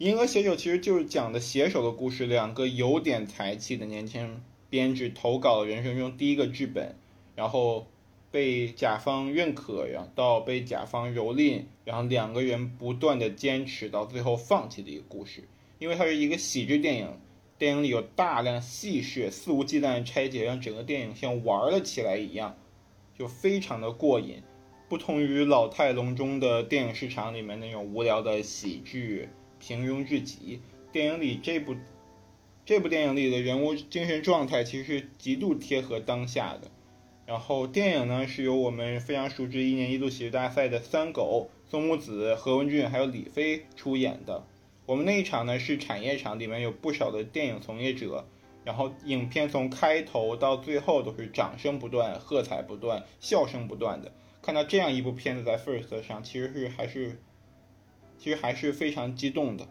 [0.04, 6.96] 《银河携手》其实就是讲的携手的故事，两个有点才气的年轻编剧投稿了人生中第一个剧本，
[7.36, 7.86] 然后
[8.34, 15.44] 被甲方认可，然后到被甲方蹂躏，然后两个人不断的坚持到最后放弃的一个故事。
[15.78, 17.08] 因为它是一个喜剧电影，
[17.58, 22.56] 电影里有大量戏谑、肆无忌惮的拆解，让整个电影像玩了起来一样，
[23.16, 24.42] 就非常的过瘾。
[24.88, 29.28] 不同于老态龙钟的电影市场里面那种无聊的喜剧，
[29.60, 30.60] 平庸至极。
[30.90, 31.76] 电影里这部
[32.66, 36.68] 这部电影里的人物精神状态其实是极度贴合当下的。
[37.26, 44.44] 然后电影呢是由我们非常熟知一年一度喜剧大赛的三狗宋木子、何文俊还有李飞出演的。
[44.86, 48.26] 我们那一场呢是产业场，里面有不少的电影从业者。
[48.64, 54.10] 然后影片从开头到最后都是掌声不断、喝彩不断、笑声不断的。
[54.40, 57.20] 看到这样一部片子在 First 上，其实是还是，
[58.18, 59.68] 其实还是非常激动的。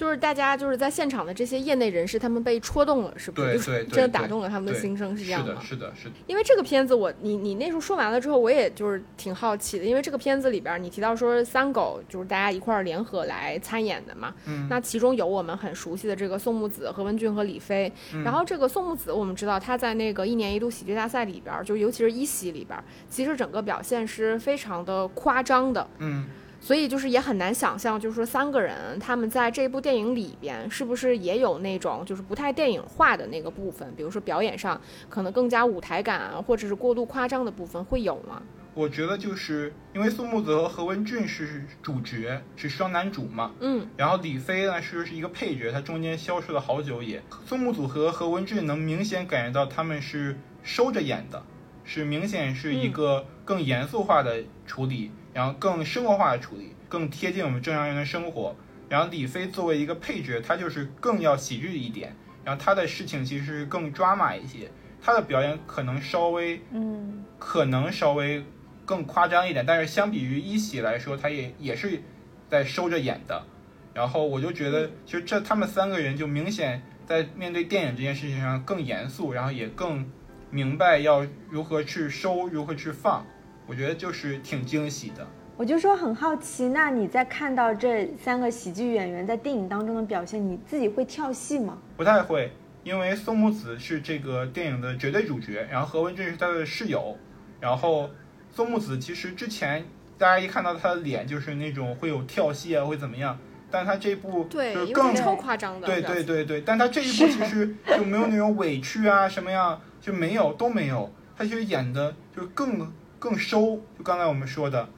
[0.00, 3.58] 就是大家就是在现场的这些业内人士，他们被戳动了，是不是？
[3.58, 5.60] 对对，真的打动了他们的心声，是这样吗？
[5.62, 6.14] 是的，是的，是的。
[6.26, 17.92] 因为这个片子，我你你那时候说完了之后，我也就是挺好奇的，因为这个片子里边你提到说三狗就是大家一块儿联合来参演的嘛，嗯，那其中有我们很熟悉的这个宋木子、何文俊和李飞，
[18.24, 26.24] 然后这个宋木子我们知道他在那个一年一度喜剧大赛里边，就尤其是一喜里边，其实整个表现是非常的夸张的，嗯。
[26.60, 38.42] 所以就是也很难想象，就是说三个人他们在这部电影里边是不是也有那种就是不太电影化的那个部分，比如说表演上可能更加舞台感啊，或者是过度夸张的部分会有吗？
[38.72, 47.20] 我觉得就是因为宋木子和何文俊是主角，是双男主嘛，嗯，然后李飞呢是是一个配角，他中间消失了好久也。
[47.44, 51.42] 宋木子和何文俊能明显感觉到他们是收着演的，
[51.84, 55.10] 是明显是一个更严肃化的处理。
[55.32, 58.54] 然后更生活化的处理，更贴近我们正常人的生活。
[58.88, 62.14] 然后李飞作为一个配角，他就是更要喜剧一点。
[62.42, 64.70] 然后他的事情其实更抓马一些，
[65.00, 68.44] 他的表演可能稍微，嗯，可能稍微
[68.84, 69.64] 更夸张一点。
[69.64, 72.02] 但是相比于一喜来说，他也也是
[72.48, 73.44] 在收着演的。
[73.92, 80.08] 然后我就觉得，其实这他们三个人就明显在面对电影这件事情上更严肃，然后也更
[80.50, 83.24] 明白要如何去收，如何去放。
[83.70, 85.24] 我觉得就是挺惊喜的。
[85.56, 91.78] 我就说很好奇，那你在看到这三个喜剧演员在电影当中的表现，你自己会跳戏吗？
[91.96, 92.50] 不太会，
[92.82, 97.16] 因为宋木子是这个电影的绝对主角，然后何文俊是他的室友。
[97.60, 98.10] 然后
[98.50, 99.84] 宋木子其实之前
[100.18, 103.38] 大家一看到他的脸，就是那种会有跳戏啊，会怎么样？
[103.70, 105.86] 但他这部对，就更超夸张的。
[105.86, 111.08] 对对对对，但他这一部其实就没有那种委屈啊什么呀，就没有都没有。
[111.36, 112.90] 他其实演的就更。
[113.20, 114.88] 更收，就刚才我们说的，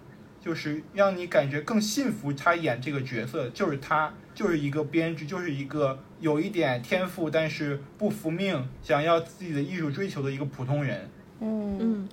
[0.41, 11.11] 就是让你感觉更信服他演这个角色，就是他就是一个编剧，就是一个有一点天赋，但是不服命，想要自己的艺术追求的一个普通人。
[11.41, 12.09] 嗯嗯。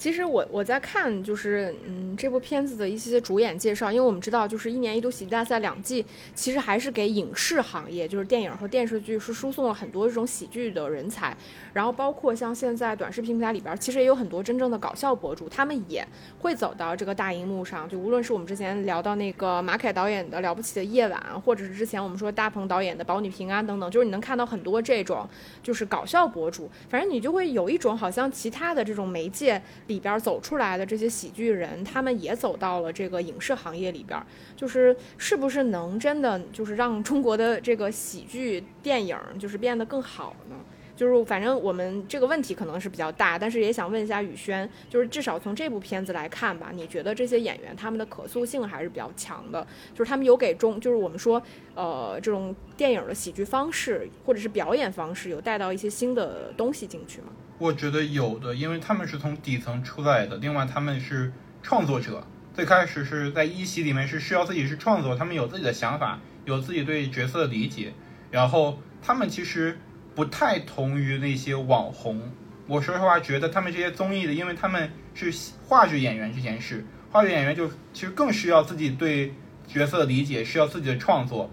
[0.00, 6.02] 其实我我在看就是嗯这部片子的一些主演介绍，因为我们知道就是一年一度喜剧大赛两季，
[6.34, 11.36] 其实还是给影视行业，就是电影和电视剧是输送了很多这种喜剧的人才，
[11.74, 16.02] 然后包括像现在短视频平台里边，其实也有很多真正的搞笑博主，他们也
[16.38, 25.28] 会走到这个大荧幕上，就无论是我们之前聊到那个马凯导演的了不起的夜晚，或者是之前我们说大鹏导演的保你平安等等，就是你能看到很多这种
[25.62, 29.60] 就是搞笑博主，反正你就会有一种好像其他的这种媒介。
[29.90, 34.22] 里边走出来的这些喜剧人，他们也走到了这个影视行业里边，
[34.54, 40.54] 就是是不是能真的就是让中国的这个喜剧电影就是变得更好呢？
[41.00, 49.66] 就是反正我们这个问题可能是比较大，但是也想问一下宇轩，就是至少从这部片子来看吧，你觉得这些演员他们的可塑性还是比较强的？
[49.94, 51.42] 就是他们有给中，就是我们说，
[51.74, 57.28] 呃，这种电影的喜剧方式或者是表演方式，有带到一些新的东西进去吗？
[57.56, 61.32] 我觉得有的，因为他们是从底层出来的，另外他们是
[61.62, 62.22] 创作者，
[62.52, 67.94] 最开始是在一席里面是需要自己是创作，他们有自己的想法，有自己对角色的理解，
[68.30, 69.78] 然后他们其实
[70.14, 72.20] 不太同于那些网红。
[72.66, 75.32] 我说实话，觉得他们这些综艺的，因为他们是
[75.66, 79.34] 话剧演员，这件事话剧演员，就其实更需要自己对
[79.66, 81.50] 角色的理解，需要自己的创作。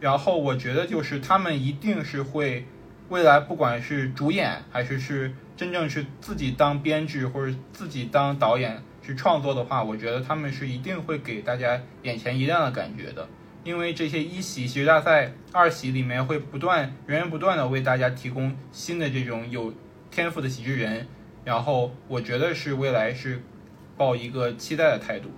[0.00, 2.66] 然后我觉得就是他们一定是会。
[3.08, 13.28] 未来不管是主演还是是真正是自己当编剧或者自己当导演去创作的话，我觉得他们是一定会给大家眼前一亮的感觉的。
[13.66, 19.74] 因为这些一喜喜剧大赛、二喜里面会不断源源不断的为大家提供新的这种有
[20.08, 21.08] 天赋的喜剧人，
[21.44, 23.42] 然后我觉得是未来是
[23.96, 25.32] 抱一个期待的态度。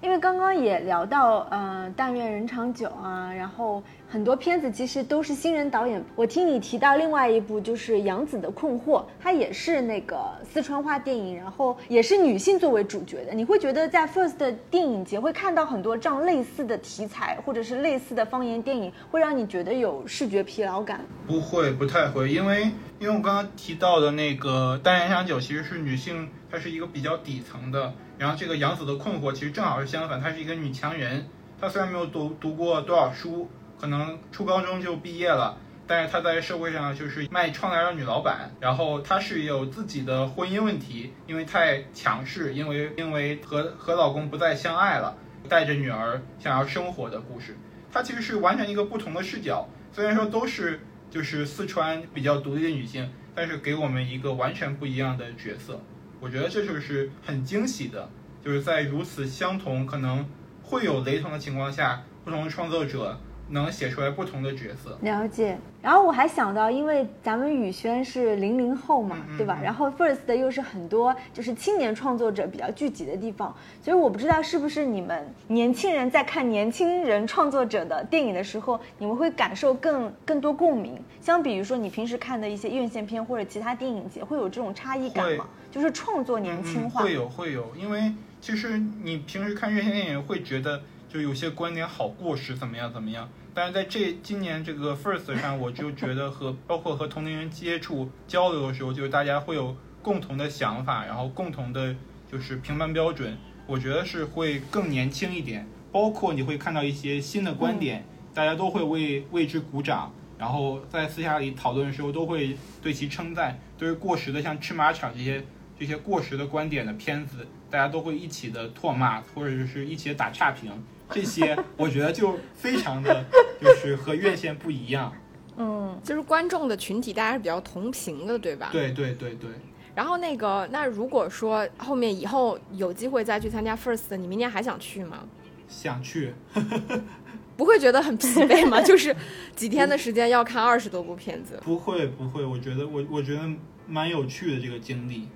[0.00, 6.02] 因为刚刚也聊到，呃，但愿人长久啊，然后很多片子其实都是新人导演。
[6.14, 13.34] 我听你提到另外一部就是杨紫的困惑，它也是那个四川话电影，然后也是女性作为主角的。
[13.34, 21.00] 你会觉得在 First 的电影节会看到很多这样类似的题材，或者是类似的方言电影，会让你觉得有视觉疲劳感？
[21.26, 22.70] 不会，不太会，因为
[23.00, 27.92] 因为我刚刚提到的那个但愿人长久其实是女性，它是一个比较底层的。
[28.18, 31.28] 然后这个杨子的困惑其实正好是相反，她是一个女强人。
[31.60, 33.48] 她虽然没有读读过多少书，
[33.80, 35.56] 可能初高中就毕业了，
[35.86, 38.50] 但是她在社会上就是卖窗帘的女老板。
[38.60, 45.16] 然后她是有自己的婚姻问题，因为太强势，因为因为和和老公不再相爱了，
[45.48, 47.56] 带着女儿想要生活的故事。
[47.92, 55.80] 她其实是完全一个不同的视角，虽然说都是就是四川比较独立的女性，但是给我们一个完全不一样的角色。
[56.20, 58.10] 我觉得这就是很惊喜的，
[58.44, 60.28] 就是在如此相同、可能
[60.62, 63.18] 会有雷同的情况下，不同的创作者。
[63.50, 65.56] 能写出来不同的角色，了解。
[65.80, 69.58] 然后我还想到，因为咱们宇轩是零零后嘛，对吧？
[69.62, 81.00] 然后 First 又是很多就是青年创作者比较聚集的地方，所以我不知道是不是你们年轻人在看年轻人创作者的电影的时候，你们会感受更更多共鸣。
[81.20, 85.46] 相比于说你平时看的一些院线片或者其他电影节，会有这种差异感吗？
[85.70, 90.82] 就是创作年轻化，会有会有，因为其实你平时看院线电影会觉得。
[91.08, 93.28] 就有些观点好过时，怎么样怎么样？
[93.54, 101.96] 但是在这今年这个 first 上，我就觉得和包括和同龄人接触交流的时候，就是大家会有共同的想法，然后共同的
[102.30, 103.36] 就是评判标准，
[103.66, 105.66] 我觉得是会更年轻一点。
[105.90, 108.04] 包括你会看到一些新的观点，
[108.34, 113.58] 大家都会为为之鼓掌，然后在私下里讨论的时候都会对其称赞。
[113.78, 115.42] 对于过时的像吃马场这些
[115.78, 120.70] 这些过时的观点的片子，大家都会一起的唾骂，或者是一起打差评。
[121.10, 123.24] 这些我觉得就非常的，
[123.60, 125.12] 就是和院线不一样。
[125.56, 128.68] 嗯，就是观众的群体大家是比较同频的，对吧？
[128.72, 129.50] 对对对对。
[129.94, 135.24] 然后那个，那如果说后面以后有机会再去参加 First，你明年还想去吗？
[135.68, 136.32] 想去。
[137.56, 138.80] 不会觉得很疲惫吗？
[138.86, 139.14] 就是
[139.56, 141.58] 几天的时间要看二十多部片子。
[141.64, 143.40] 不会不会，我觉得我我觉得
[143.88, 145.26] 蛮有趣的这个经历。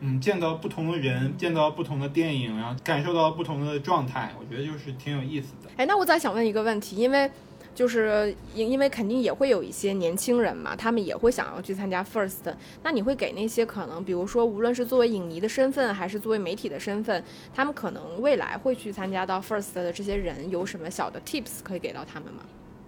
[0.00, 5.70] 嗯，见到不同的人，见到不同的电影，然后感受到不同的状态，我觉得就是挺有意思的。
[5.76, 7.30] 哎，那我再想问一个问题，因为
[7.74, 12.54] 就是因因为肯定也会有一些年轻人嘛，他们也会想要去参加 First。
[12.82, 17.22] 那你会给那些可能，比如说无论是作为影迷的身份，还是作为媒体的身份，
[17.54, 22.42] 他们可能未来会去参加到 First 的这些人，有什么小的 Tips 可以给到他们吗？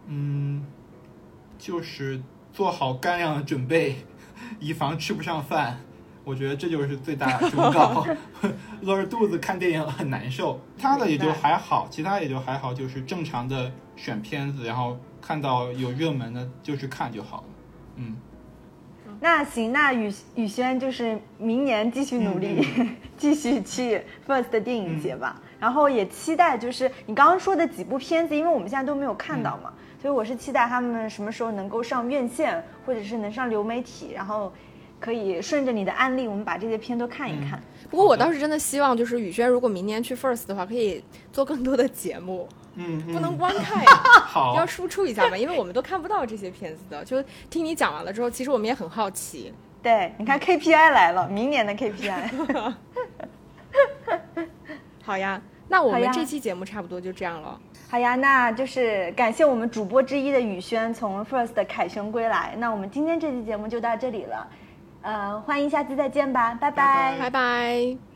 [0.08, 0.64] 嗯，
[1.58, 2.20] 就是
[2.54, 3.96] 做好干粮的准备，
[4.58, 5.80] 以防吃不上饭。
[6.24, 8.06] 我觉得这就是最大的 忠告，
[8.82, 10.60] 饿着肚子看电影很难受。
[10.78, 17.44] 他的也就还好，其他也就还好，就是正常的选片子，然后看到有热门的就去看就好了。
[17.96, 18.16] 嗯，
[19.20, 22.64] 那行，那宇宇轩就是明年继续努力，
[23.18, 25.40] 继续去 First 的电影节吧。
[25.58, 34.52] 然后也期待就是你刚刚说的几部片子，因为我们现在都没有看到嘛，所以我是期待他们什么时候能够上院线，或者是能上流媒体，然后。
[35.02, 37.60] 可以顺着你的案例，我们把这些片都看一看。
[37.90, 42.48] 不过我倒是真的希望，就是宇轩如果明年去 First 的话，可以做更多的节目。
[42.76, 43.90] 嗯，不能光看呀，
[44.24, 47.04] 好，要输出一下嘛，因为我们都看不到这些片子的。
[47.04, 49.52] 就听你讲完了之后，其实我们也很好奇。
[49.82, 52.74] 对，你看 KPI 来了，明年的 KPI。
[55.02, 57.60] 好呀，那我们这期节目差不多就这样了。
[57.90, 62.54] 好呀，那就是感谢我们主播之一的宇轩从 First 凯旋归来。
[62.56, 64.48] 那我们今天这期节目就到这里了。
[65.02, 68.11] 呃，欢迎下次再见吧，拜拜，拜拜。